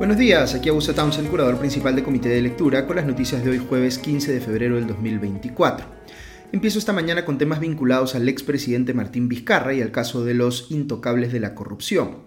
[0.00, 3.50] Buenos días, aquí Augusto Townsend, curador principal del Comité de Lectura, con las noticias de
[3.50, 5.84] hoy jueves 15 de febrero del 2024.
[6.52, 10.70] Empiezo esta mañana con temas vinculados al expresidente Martín Vizcarra y al caso de los
[10.70, 12.22] intocables de la corrupción.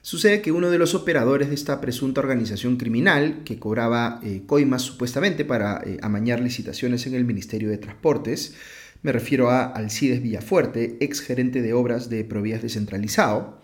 [0.00, 4.82] Sucede que uno de los operadores de esta presunta organización criminal, que cobraba eh, coimas
[4.82, 8.56] supuestamente para eh, amañar licitaciones en el Ministerio de Transportes,
[9.02, 13.60] me refiero a Alcides Villafuerte, ex gerente de obras de Provías descentralizado,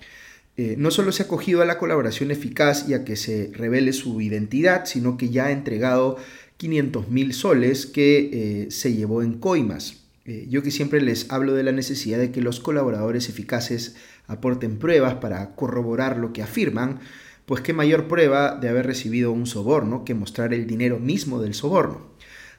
[0.58, 3.92] eh, no solo se ha acogido a la colaboración eficaz y a que se revele
[3.92, 6.16] su identidad, sino que ya ha entregado
[6.56, 8.30] 500 mil soles que
[8.64, 10.02] eh, se llevó en coimas.
[10.24, 13.94] Eh, yo que siempre les hablo de la necesidad de que los colaboradores eficaces
[14.26, 16.98] aporten pruebas para corroborar lo que afirman,
[17.46, 21.54] pues qué mayor prueba de haber recibido un soborno que mostrar el dinero mismo del
[21.54, 22.08] soborno.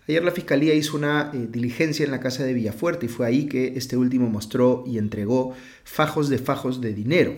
[0.07, 3.73] Ayer la Fiscalía hizo una diligencia en la casa de Villafuerte y fue ahí que
[3.75, 7.33] este último mostró y entregó fajos de fajos de dinero.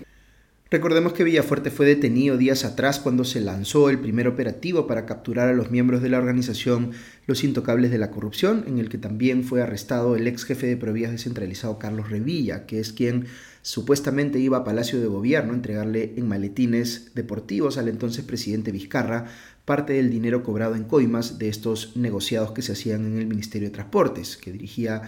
[0.72, 5.50] Recordemos que Villafuerte fue detenido días atrás cuando se lanzó el primer operativo para capturar
[5.50, 6.91] a los miembros de la organización
[7.28, 10.78] Los Intocables de la Corrupción, en el que también fue arrestado el ex jefe de
[10.78, 13.25] Provías descentralizado Carlos Revilla, que es quien
[13.61, 19.25] supuestamente iba a Palacio de Gobierno a entregarle en maletines deportivos al entonces presidente Vizcarra
[19.66, 23.67] parte del dinero cobrado en coimas de estos negociados que se hacían en el Ministerio
[23.67, 25.02] de Transportes, que dirigía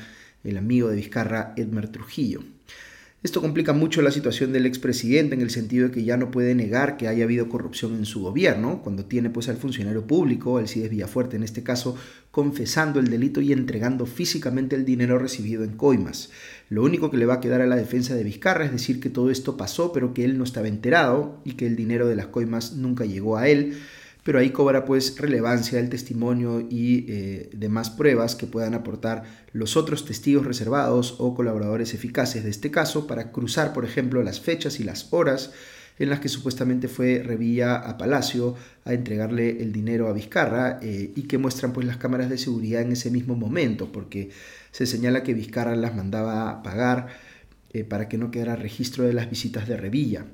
[0.44, 2.42] el amigo de Vizcarra Edmer Trujillo.
[3.24, 6.56] Esto complica mucho la situación del expresidente en el sentido de que ya no puede
[6.56, 10.90] negar que haya habido corrupción en su gobierno, cuando tiene pues al funcionario público, Alcides
[10.90, 11.96] Villafuerte en este caso,
[12.32, 16.32] confesando el delito y entregando físicamente el dinero recibido en coimas.
[16.68, 19.10] Lo único que le va a quedar a la defensa de Vizcarra es decir que
[19.10, 22.28] todo esto pasó, pero que él no estaba enterado y que el dinero de las
[22.28, 23.78] coimas nunca llegó a él
[24.24, 29.76] pero ahí cobra pues relevancia el testimonio y eh, demás pruebas que puedan aportar los
[29.78, 34.80] otros testigos reservados o colaboradores eficaces de este caso para cruzar, por ejemplo, las fechas
[34.80, 35.52] y las horas
[36.00, 38.56] en las que supuestamente fue Revilla a Palacio
[38.86, 42.82] a entregarle el dinero a Vizcarra eh, y que muestran pues las cámaras de seguridad
[42.82, 44.32] en ese mismo momento, porque
[44.72, 47.08] se señala que Vizcarra las mandaba a pagar
[47.74, 50.26] eh, para que no quedara registro de las visitas de Revilla.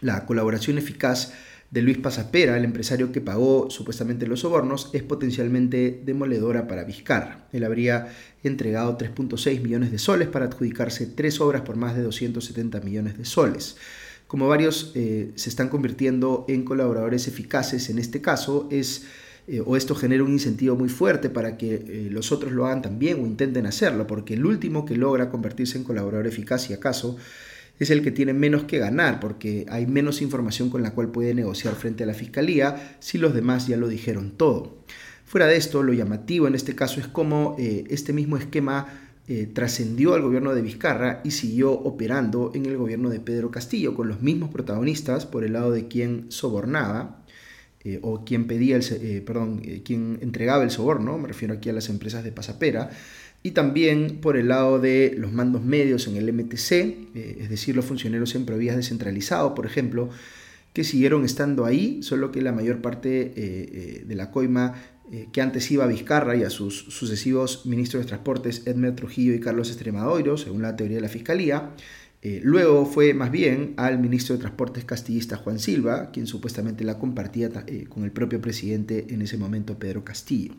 [0.00, 1.32] La colaboración eficaz
[1.72, 7.48] de Luis Pasapera, el empresario que pagó supuestamente los sobornos, es potencialmente demoledora para Vizcarra.
[7.50, 8.08] Él habría
[8.42, 13.24] entregado 3.6 millones de soles para adjudicarse tres obras por más de 270 millones de
[13.24, 13.76] soles.
[14.26, 19.06] Como varios eh, se están convirtiendo en colaboradores eficaces en este caso, es
[19.48, 22.82] eh, o esto genera un incentivo muy fuerte para que eh, los otros lo hagan
[22.82, 27.16] también o intenten hacerlo, porque el último que logra convertirse en colaborador eficaz, y acaso,
[27.78, 31.34] es el que tiene menos que ganar porque hay menos información con la cual puede
[31.34, 34.82] negociar frente a la fiscalía si los demás ya lo dijeron todo.
[35.32, 38.86] Fuera de esto, lo llamativo en este caso es cómo eh, este mismo esquema
[39.28, 43.94] eh, trascendió al gobierno de Vizcarra y siguió operando en el gobierno de Pedro Castillo,
[43.94, 47.24] con los mismos protagonistas por el lado de quien sobornaba
[47.82, 51.88] eh, o quien pedía el, perdón, quien entregaba el soborno, me refiero aquí a las
[51.88, 52.90] empresas de Pasapera,
[53.42, 57.74] y también por el lado de los mandos medios en el MTC, eh, es decir,
[57.74, 60.10] los funcionarios en provías descentralizado, por ejemplo,
[60.72, 64.74] que siguieron estando ahí, solo que la mayor parte eh, eh, de la coima
[65.30, 69.40] que antes iba a Vizcarra y a sus sucesivos ministros de Transportes, Edmer Trujillo y
[69.40, 71.72] Carlos Extremadoiro, según la teoría de la Fiscalía,
[72.42, 77.50] luego fue más bien al ministro de Transportes castillista Juan Silva, quien supuestamente la compartía
[77.90, 80.54] con el propio presidente en ese momento, Pedro Castillo.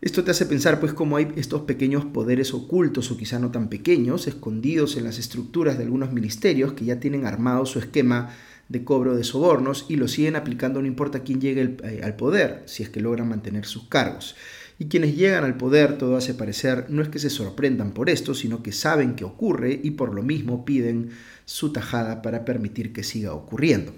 [0.00, 3.68] Esto te hace pensar pues cómo hay estos pequeños poderes ocultos o quizá no tan
[3.68, 8.34] pequeños, escondidos en las estructuras de algunos ministerios que ya tienen armado su esquema
[8.70, 12.62] de cobro de sobornos y lo siguen aplicando no importa quién llegue eh, al poder,
[12.64, 14.36] si es que logran mantener sus cargos.
[14.78, 18.32] Y quienes llegan al poder, todo hace parecer, no es que se sorprendan por esto,
[18.32, 21.10] sino que saben que ocurre y por lo mismo piden
[21.44, 23.92] su tajada para permitir que siga ocurriendo.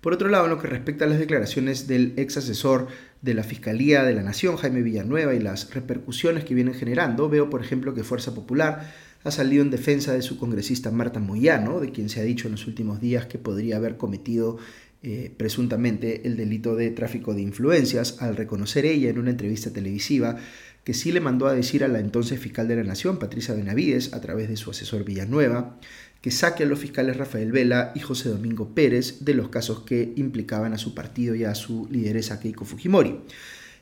[0.00, 2.86] Por otro lado, en lo que respecta a las declaraciones del ex asesor
[3.20, 7.50] de la Fiscalía de la Nación, Jaime Villanueva, y las repercusiones que vienen generando, veo,
[7.50, 8.92] por ejemplo, que Fuerza Popular
[9.24, 12.52] ha salido en defensa de su congresista Marta Moyano, de quien se ha dicho en
[12.52, 14.58] los últimos días que podría haber cometido
[15.02, 20.36] eh, presuntamente el delito de tráfico de influencias, al reconocer ella en una entrevista televisiva
[20.82, 24.14] que sí le mandó a decir a la entonces fiscal de la Nación, Patricia Benavides,
[24.14, 25.78] a través de su asesor Villanueva,
[26.20, 30.14] que saque a los fiscales Rafael Vela y José Domingo Pérez de los casos que
[30.16, 33.20] implicaban a su partido y a su lideresa Keiko Fujimori.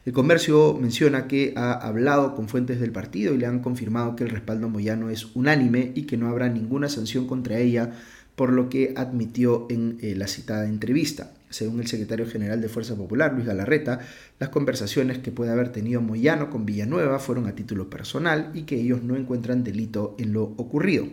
[0.04, 4.22] El comercio menciona que ha hablado con fuentes del partido y le han confirmado que
[4.24, 7.92] el respaldo Moyano es unánime y que no habrá ninguna sanción contra ella,
[8.36, 11.32] por lo que admitió en eh, la citada entrevista.
[11.48, 14.00] Según el secretario general de Fuerza Popular, Luis Galarreta,
[14.38, 18.76] las conversaciones que puede haber tenido Moyano con Villanueva fueron a título personal y que
[18.76, 21.06] ellos no encuentran delito en lo ocurrido.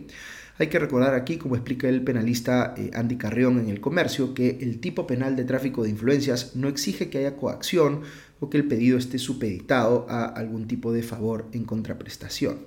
[0.58, 4.58] Hay que recordar aquí, como explica el penalista eh, Andy Carrión en el comercio, que
[4.60, 8.02] el tipo penal de tráfico de influencias no exige que haya coacción
[8.38, 12.58] o que el pedido esté supeditado a algún tipo de favor en contraprestación.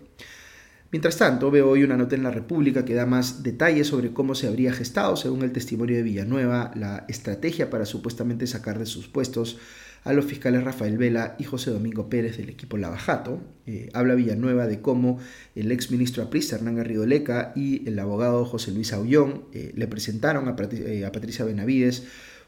[0.90, 4.36] Mientras tanto, veo hoy una nota en la República que da más detalles sobre cómo
[4.36, 9.10] se habría gestado, según el testimonio de Villanueva, la estrategia para supuestamente sacar de sus
[9.10, 9.58] puestos
[10.06, 13.42] a los fiscales Rafael Vela y José Domingo Pérez del equipo Lavajato.
[13.66, 15.20] Eh, habla Villanueva de cómo
[15.56, 19.88] el ex ministro aprista Hernán Garrido Leca y el abogado José Luis Aullón eh, le
[19.88, 22.06] presentaron a, eh, a, Patricia Benavides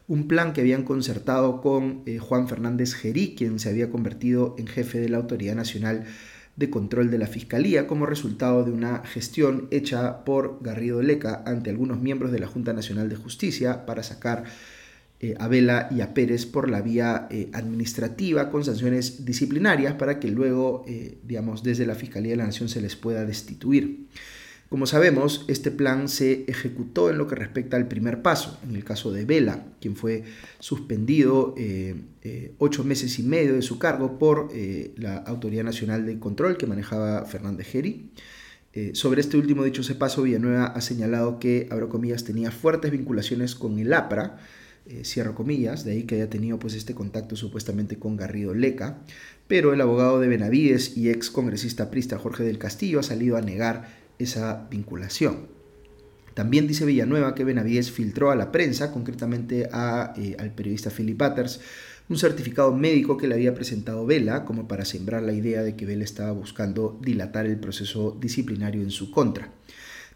[0.08, 4.98] un plan que habían concertado con Juan Fernández Gerí, quien se había convertido en jefe
[4.98, 6.04] de la Autoridad Nacional
[6.56, 11.70] de Control de la Fiscalía como resultado de una gestión hecha por Garrido Leca ante
[11.70, 14.44] algunos miembros de la Junta Nacional de Justicia para sacar
[15.22, 20.18] eh, a Vela y a Pérez por la vía eh, administrativa con sanciones disciplinarias para
[20.18, 24.06] que luego, eh, digamos, desde la Fiscalía de la Nación se les pueda destituir.
[24.70, 28.84] Como sabemos, este plan se ejecutó en lo que respecta al primer paso, en el
[28.84, 30.22] caso de Vela, quien fue
[30.60, 31.56] suspendido
[32.58, 34.52] ocho meses y medio de su cargo por
[34.96, 38.12] la Autoridad Nacional de Control que manejaba Fernández Geri.
[38.92, 43.56] sobre este último dicho ese paso, Villanueva ha señalado que, abro comillas, tenía fuertes vinculaciones
[43.56, 44.38] con el APRA,
[44.86, 49.02] eh, cierro comillas, de ahí que haya tenido pues este contacto supuestamente con Garrido Leca,
[49.46, 53.42] pero el abogado de Benavides y ex congresista prista Jorge del Castillo ha salido a
[53.42, 55.48] negar esa vinculación.
[56.34, 61.18] También dice Villanueva que Benavides filtró a la prensa, concretamente a, eh, al periodista Philip
[61.18, 61.60] Butters,
[62.08, 65.86] un certificado médico que le había presentado Vela como para sembrar la idea de que
[65.86, 69.52] Vela estaba buscando dilatar el proceso disciplinario en su contra.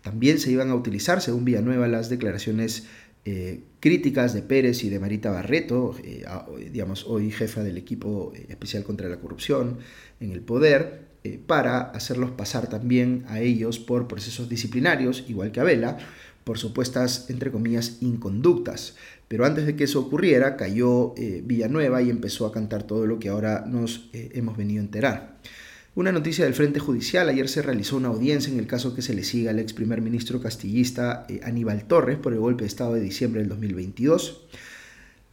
[0.03, 2.85] También se iban a utilizar, según Villanueva, las declaraciones
[3.25, 6.25] eh, críticas de Pérez y de Marita Barreto, eh,
[6.71, 9.79] digamos hoy jefa del equipo especial contra la corrupción
[10.21, 11.14] en el poder,
[11.47, 15.99] para hacerlos pasar también a ellos por procesos disciplinarios, igual que a Vela,
[16.45, 18.97] por supuestas, entre comillas, inconductas.
[19.29, 23.31] Pero antes de que eso ocurriera, cayó Villanueva y empezó a cantar todo lo que
[23.31, 25.39] ahora nos hemos venido a enterar.
[25.97, 29.15] Una noticia del Frente Judicial, ayer se realizó una audiencia en el caso que se
[29.15, 32.95] le siga al ex primer ministro castillista eh, Aníbal Torres por el golpe de Estado
[32.95, 34.45] de diciembre del 2022,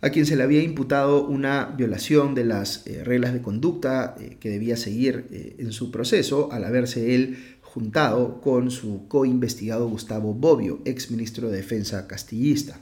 [0.01, 4.37] a quien se le había imputado una violación de las eh, reglas de conducta eh,
[4.39, 10.81] que debía seguir en su proceso al haberse él juntado con su co-investigado Gustavo Bobbio,
[10.85, 12.79] ex ministro de Defensa castillista.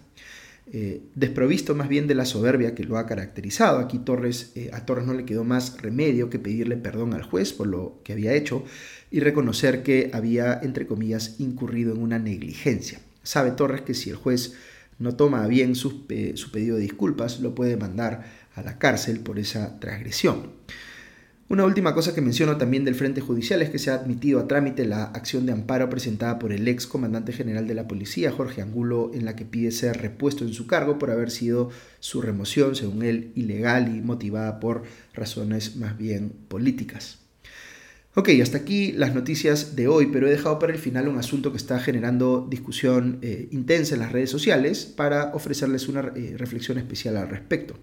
[0.72, 3.80] Eh, desprovisto más bien de la soberbia que lo ha caracterizado.
[3.80, 7.54] Aquí Torres, eh, a Torres no le quedó más remedio que pedirle perdón al juez
[7.54, 8.64] por lo que había hecho
[9.10, 13.00] y reconocer que había, entre comillas, incurrido en una negligencia.
[13.24, 14.54] Sabe Torres que si el juez
[15.00, 18.26] no toma bien su, pedido de disculpas, lo puede mandar
[18.56, 20.52] a la cárcel por esa transgresión.
[21.48, 24.48] Una última cosa que menciono también del Frente Judicial es que se ha admitido a
[24.48, 28.62] trámite la acción de amparo presentada por el ex comandante general de la policía, Jorge
[28.62, 32.76] Angulo, en la que pide ser repuesto en su cargo por haber sido su remoción,
[32.76, 34.84] según él, ilegal y motivada por
[35.16, 37.29] razones más bien políticas.
[38.16, 41.52] Ok, hasta aquí las noticias de hoy, pero he dejado para el final un asunto
[41.52, 46.80] que está generando discusión eh, intensa en las redes sociales para ofrecerles una eh, reflexión
[46.80, 47.76] especial al respecto.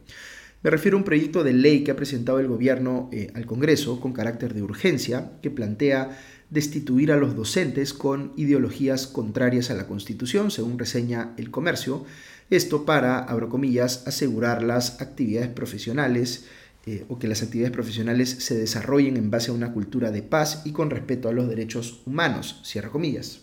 [0.64, 4.00] Me refiero a un proyecto de ley que ha presentado el gobierno eh, al Congreso
[4.00, 6.19] con carácter de urgencia que plantea
[6.50, 12.05] destituir a los docentes con ideologías contrarias a la Constitución, según reseña El Comercio.
[12.50, 16.46] Esto para, abro comillas, asegurar las actividades profesionales
[16.86, 20.62] eh, o que las actividades profesionales se desarrollen en base a una cultura de paz
[20.64, 22.62] y con respeto a los derechos humanos,
[22.93, 23.40] comillas.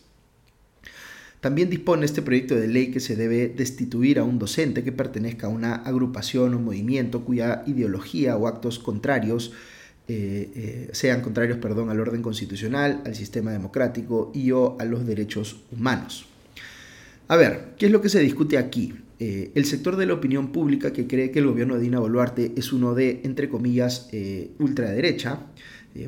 [1.42, 5.48] También dispone este proyecto de ley que se debe destituir a un docente que pertenezca
[5.48, 9.52] a una agrupación o movimiento cuya ideología o actos contrarios
[10.08, 15.06] eh, eh, sean contrarios perdón, al orden constitucional, al sistema democrático y o a los
[15.06, 16.28] derechos humanos.
[17.28, 18.94] A ver, ¿qué es lo que se discute aquí?
[19.26, 22.52] Eh, el sector de la opinión pública que cree que el gobierno de Dina Boluarte
[22.58, 24.10] es uno de, entre comillas,
[24.60, 25.40] ultraderecha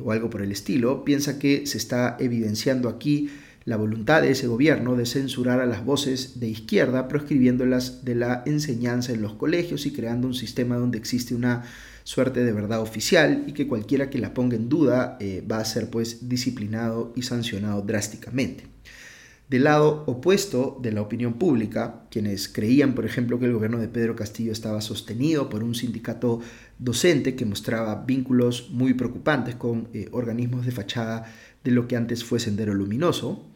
[0.04, 3.30] o algo por el estilo, piensa que se está evidenciando aquí
[3.66, 8.44] la voluntad de ese gobierno de censurar a las voces de izquierda, proscribiéndolas de la
[8.46, 11.64] enseñanza en los colegios y creando un sistema donde existe una
[12.04, 15.64] suerte de verdad oficial y que cualquiera que la ponga en duda eh, va a
[15.64, 18.75] ser pues disciplinado y sancionado drásticamente.
[19.48, 23.86] Del lado opuesto de la opinión pública, quienes creían, por ejemplo, que el gobierno de
[23.86, 26.40] Pedro Castillo estaba sostenido por un sindicato
[26.80, 32.24] docente que mostraba vínculos muy preocupantes con eh, organismos de fachada de lo que antes
[32.24, 33.46] fue Sendero Luminoso.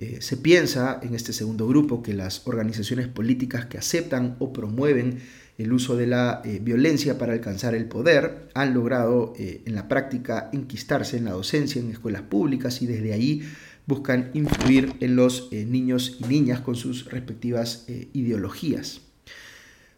[0.00, 5.20] Eh, se piensa en este segundo grupo que las organizaciones políticas que aceptan o promueven
[5.56, 10.50] el uso de la eh, violencia para alcanzar el poder han logrado en la práctica
[10.52, 13.42] enquistarse en la docencia en escuelas públicas y desde ahí
[13.88, 19.00] buscan influir en los niños y niñas con sus respectivas ideologías.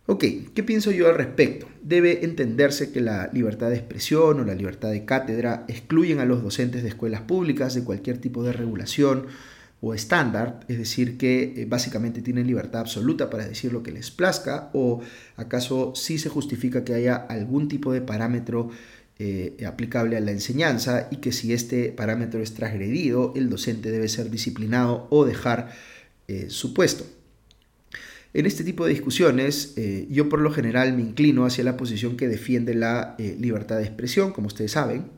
[0.06, 1.68] Ok, ¿qué pienso yo al respecto?
[1.82, 6.42] Debe entenderse que la libertad de expresión o la libertad de cátedra excluyen a los
[6.42, 9.26] docentes de escuelas públicas de cualquier tipo de regulación
[9.80, 14.10] o estándar, es decir, que eh, básicamente tienen libertad absoluta para decir lo que les
[14.10, 15.00] plazca, o
[15.36, 18.70] acaso sí se justifica que haya algún tipo de parámetro
[19.22, 24.08] eh, aplicable a la enseñanza y que si este parámetro es transgredido, el docente debe
[24.08, 25.74] ser disciplinado o dejar
[26.26, 27.04] eh, su puesto.
[28.32, 32.16] En este tipo de discusiones, eh, yo por lo general me inclino hacia la posición
[32.16, 35.10] que defiende la libertad de expresión, como ustedes saben,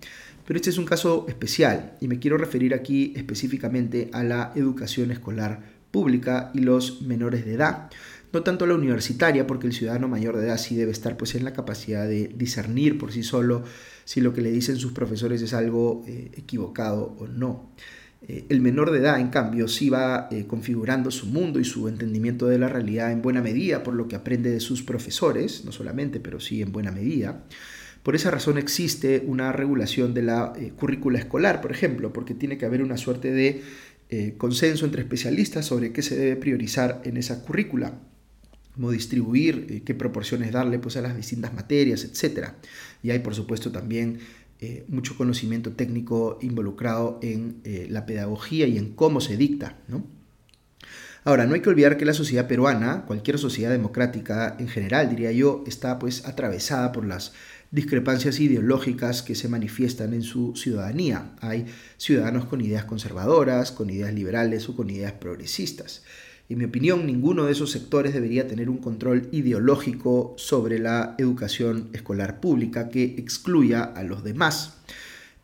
[0.49, 5.13] pero este es un caso especial y me quiero referir aquí específicamente a la educación
[5.13, 7.89] escolar pública y los menores de edad,
[8.33, 11.45] no tanto la universitaria, porque el ciudadano mayor de edad sí debe estar pues en
[11.45, 13.63] la capacidad de discernir por sí solo
[14.05, 17.71] si lo que le dicen sus profesores es algo eh, equivocado o no.
[18.29, 21.89] Eh, el menor de edad, en cambio, sí va eh, configurando su mundo y su
[21.89, 25.73] entendimiento de la realidad en buena medida por lo que aprende de sus profesores, no
[25.73, 27.45] solamente, pero sí en buena medida.
[28.03, 32.67] Por esa razón existe una regulación de la currícula escolar, por ejemplo, porque tiene que
[32.67, 33.63] haber una suerte de
[34.37, 37.95] consenso entre especialistas sobre qué se debe priorizar en esa currícula,
[38.75, 42.51] cómo distribuir, qué proporciones darle pues, a las distintas materias, etc.
[43.03, 44.19] Y hay, por supuesto, también
[44.61, 49.77] eh, mucho conocimiento técnico involucrado en eh, la pedagogía y en cómo se dicta.
[51.25, 55.33] Ahora, no hay que olvidar que la sociedad peruana, cualquier sociedad democrática en general, diría
[55.33, 57.33] yo, está pues atravesada por las
[57.73, 61.33] discrepancias ideológicas que se manifiestan en su ciudadanía.
[61.41, 66.03] Hay ciudadanos con ideas conservadoras, con ideas liberales o con ideas progresistas.
[66.49, 71.89] En mi opinión, ninguno de esos sectores debería tener un control ideológico sobre la educación
[71.93, 74.75] escolar pública que excluya a los demás.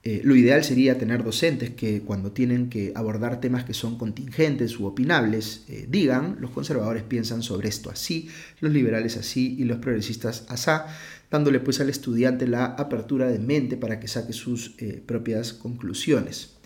[0.04, 4.78] Eh, lo ideal sería tener docentes que cuando tienen que abordar temas que son contingentes
[4.78, 8.28] u opinables, eh, digan, los conservadores piensan sobre esto así,
[8.60, 10.86] los liberales así y los progresistas asá,
[11.30, 16.57] dándole pues al estudiante la apertura de mente para que saque sus eh, propias conclusiones.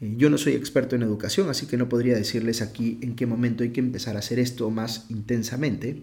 [0.00, 3.26] Eh, yo no soy experto en educación, así que no podría decirles aquí en qué
[3.26, 6.02] momento hay que empezar a hacer esto más intensamente,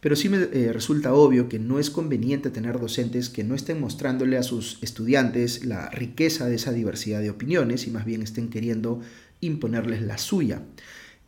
[0.00, 3.80] pero sí me eh, resulta obvio que no es conveniente tener docentes que no estén
[3.80, 8.48] mostrándole a sus estudiantes la riqueza de esa diversidad de opiniones y más bien estén
[8.48, 9.00] queriendo
[9.40, 10.62] imponerles la suya.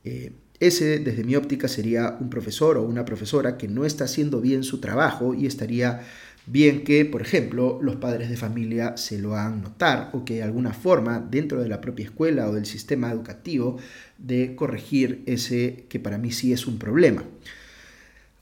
[0.05, 4.41] Eh, ese, desde mi óptica, sería un profesor o una profesora que no está haciendo
[4.41, 6.03] bien su trabajo y estaría
[6.47, 10.43] Bien que, por ejemplo, los padres de familia se lo hagan notar o que de
[10.43, 13.79] alguna forma dentro de la propia escuela o del sistema educativo
[14.19, 17.25] de corregir ese que para mí sí es un problema.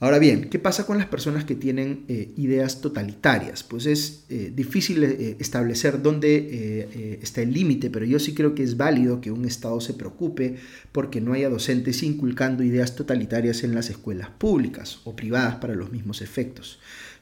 [0.02, 3.62] Ahora bien, ¿qué pasa con las personas que tienen eh, ideas totalitarias?
[3.62, 8.62] Pues es eh, difícil eh, establecer dónde está el límite, pero yo sí creo que
[8.62, 10.56] es válido que un Estado se preocupe
[10.90, 15.92] porque no haya docentes inculcando ideas totalitarias en las escuelas públicas o privadas para los
[15.92, 16.80] mismos efectos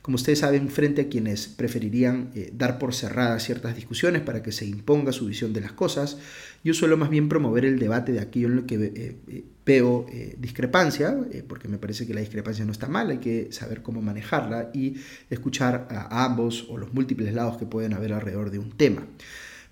[0.09, 4.53] como ustedes saben, frente a quienes preferirían eh, dar por cerradas ciertas discusiones para que
[4.53, 6.17] se imponga su visión de las cosas,
[6.65, 10.07] yo suelo más bien promover el debate de aquello en lo que eh, eh, veo
[10.39, 11.15] discrepancia,
[11.47, 14.95] porque me parece que la discrepancia no está mal, hay que saber cómo manejarla y
[15.29, 19.07] escuchar a ambos o los múltiples lados que pueden haber alrededor de un tema.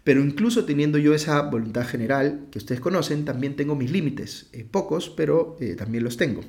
[0.05, 5.09] Pero incluso teniendo yo esa voluntad general que ustedes conocen, también tengo mis límites, pocos,
[5.09, 6.43] pero también los tengo.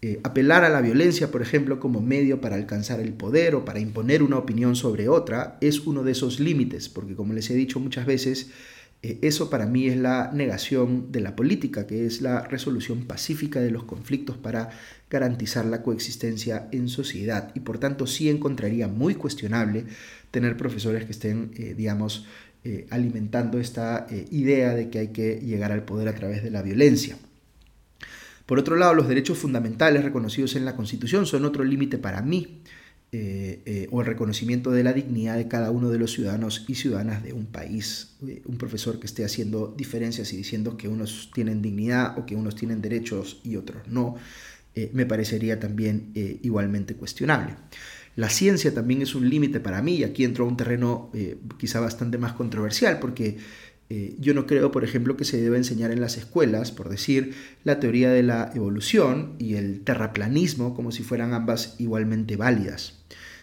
[0.00, 3.80] Eh, apelar a la violencia, por ejemplo, como medio para alcanzar el poder o para
[3.80, 7.80] imponer una opinión sobre otra, es uno de esos límites, porque como les he dicho
[7.80, 8.50] muchas veces,
[9.02, 13.60] eh, eso para mí es la negación de la política, que es la resolución pacífica
[13.60, 14.70] de los conflictos para
[15.10, 17.50] garantizar la coexistencia en sociedad.
[17.56, 19.84] Y por tanto sí encontraría muy cuestionable
[20.30, 22.26] tener profesores que estén, eh, digamos,
[22.90, 27.16] alimentando esta idea de que hay que llegar al poder a través de la violencia.
[28.48, 32.62] Por otro lado, los derechos fundamentales reconocidos en la Constitución son otro límite para mí,
[33.12, 36.74] eh, eh, o el reconocimiento de la dignidad de cada uno de los ciudadanos y
[36.74, 38.16] ciudadanas de un país.
[38.26, 42.36] Eh, un profesor que esté haciendo diferencias y diciendo que unos tienen dignidad o que
[42.36, 44.16] unos tienen derechos y otros no,
[44.92, 47.56] me parecería también igualmente cuestionable.
[48.14, 51.10] La ciencia también es un límite para mí y aquí entro a un terreno
[51.58, 53.38] quizá bastante más controversial porque
[53.90, 57.34] eh, yo no creo, por ejemplo, que se deba enseñar en las escuelas, por decir,
[57.64, 62.98] la teoría de la evolución y el terraplanismo como si fueran ambas igualmente válidas.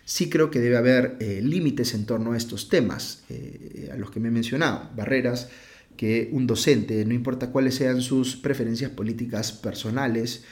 [0.06, 4.12] Sí creo que debe haber eh, límites en torno a estos temas, eh, a los
[4.12, 5.50] que me he mencionado, barreras
[5.98, 10.44] que un docente, no importa cuáles sean sus preferencias políticas personales,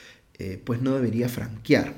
[0.64, 1.94] pues no debería franquear.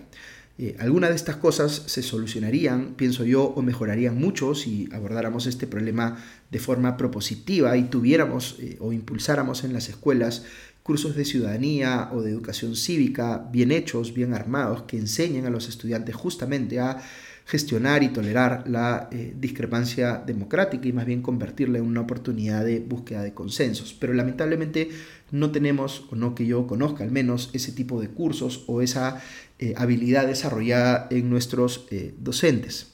[0.80, 6.18] Algunas de estas cosas se solucionarían, pienso yo, o mejorarían mucho si abordáramos este problema
[6.50, 10.44] de forma propositiva y tuviéramos eh, o impulsáramos en las escuelas
[10.82, 15.68] cursos de ciudadanía o de educación cívica bien hechos, bien armados, que enseñen a los
[15.68, 17.02] estudiantes justamente a
[17.44, 22.78] gestionar y tolerar la eh, discrepancia democrática y más bien convertirla en una oportunidad de
[22.78, 23.94] búsqueda de consensos.
[23.94, 24.90] Pero lamentablemente
[25.32, 29.20] no tenemos, o no que yo conozca al menos, ese tipo de cursos o esa
[29.58, 31.86] eh, habilidad desarrollada en nuestros
[32.18, 32.92] docentes.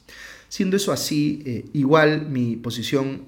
[0.53, 3.25] Siendo eso así, igual mi posición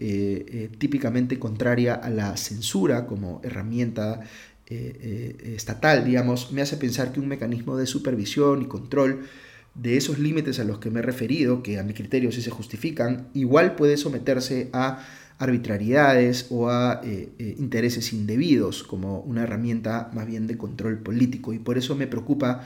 [0.77, 4.19] típicamente contraria a la censura como herramienta
[4.67, 9.25] estatal, digamos, me hace pensar que un mecanismo de supervisión y control
[9.73, 12.51] de esos límites a los que me he referido, que a mi criterio sí se
[12.51, 15.03] justifican, igual puede someterse a
[15.37, 21.53] arbitrariedades o a eh, eh, intereses indebidos como una herramienta más bien de control político.
[21.53, 22.63] Y por eso me preocupa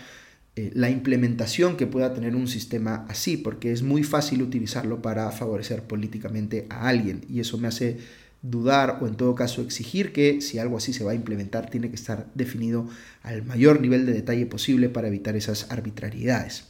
[0.55, 5.31] eh, la implementación que pueda tener un sistema así, porque es muy fácil utilizarlo para
[5.31, 7.21] favorecer políticamente a alguien.
[7.29, 7.97] Y eso me hace
[8.41, 11.89] dudar o en todo caso exigir que si algo así se va a implementar tiene
[11.89, 12.87] que estar definido
[13.21, 16.65] al mayor nivel de detalle posible para evitar esas arbitrariedades.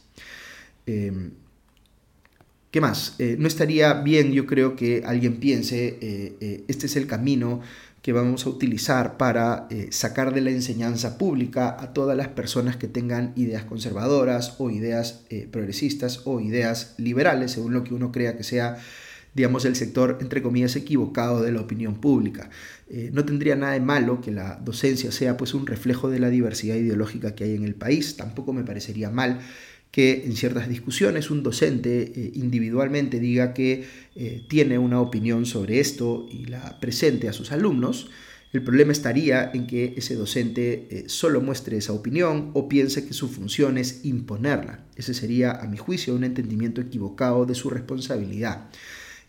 [0.86, 1.30] Em,
[2.70, 3.16] ¿Qué más?
[3.18, 7.60] Eh, no estaría bien, yo creo, que alguien piense, eh, este es el camino
[8.02, 12.88] que vamos a utilizar para sacar de la enseñanza pública a todas las personas que
[12.88, 18.42] tengan ideas conservadoras o ideas progresistas o ideas liberales, según lo que uno crea que
[18.42, 18.78] sea,
[19.34, 22.48] digamos, el sector, entre comillas, equivocado de la opinión pública.
[23.12, 26.76] no tendría nada de malo que la docencia sea pues un reflejo de la diversidad
[26.76, 29.40] ideológica que hay en el país, tampoco me parecería mal
[29.90, 35.80] que en ciertas discusiones un docente eh, individualmente diga que eh, tiene una opinión sobre
[35.80, 38.10] esto y la presente a sus alumnos,
[38.52, 43.14] el problema estaría en que ese docente eh, solo muestre esa opinión o piense que
[43.14, 44.84] su función es imponerla.
[44.96, 48.68] Ese sería, a mi juicio, un entendimiento equivocado de su responsabilidad.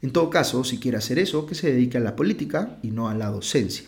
[0.02, 3.10] En todo caso, si quiere hacer eso, que se dedique a la política y no
[3.10, 3.86] a la docencia.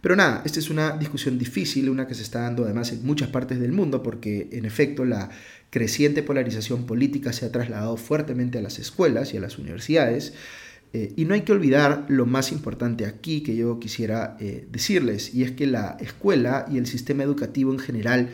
[0.00, 3.28] Pero nada, esta es una discusión difícil, una que se está dando además en muchas
[3.28, 5.30] partes del mundo, porque en efecto la
[5.68, 10.32] creciente polarización política se ha trasladado fuertemente a las escuelas y a las universidades.
[10.92, 15.34] Eh, y no hay que olvidar lo más importante aquí que yo quisiera eh, decirles,
[15.34, 18.30] y es que la escuela y el sistema educativo en general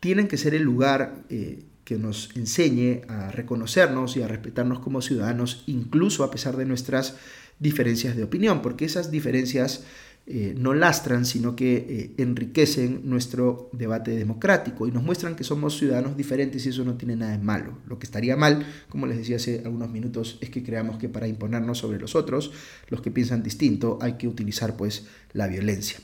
[0.00, 5.02] tienen que ser el lugar eh, que nos enseñe a reconocernos y a respetarnos como
[5.02, 7.16] ciudadanos, incluso a pesar de nuestras
[7.58, 9.84] diferencias de opinión, porque esas diferencias
[10.30, 15.78] eh, no lastran, sino que eh, enriquecen nuestro debate democrático y nos muestran que somos
[15.78, 17.78] ciudadanos diferentes y eso no tiene nada de malo.
[17.86, 21.26] Lo que estaría mal, como les decía hace algunos minutos, es que creamos que para
[21.26, 22.52] imponernos sobre los otros,
[22.88, 25.98] los que piensan distinto, hay que utilizar pues la violencia.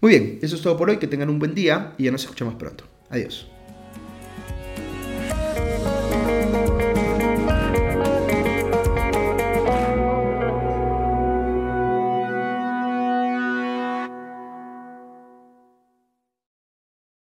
[0.00, 2.22] Muy bien, eso es todo por hoy, que tengan un buen día y ya nos
[2.22, 2.84] escuchamos pronto.
[3.10, 3.46] Adiós.